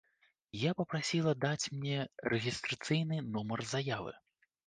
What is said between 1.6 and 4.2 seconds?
мне рэгістрацыйны нумар заявы.